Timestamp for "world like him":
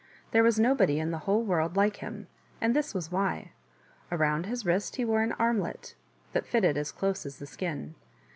1.43-2.25